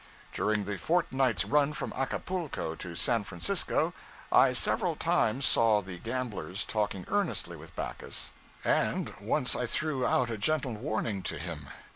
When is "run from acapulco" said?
1.45-2.73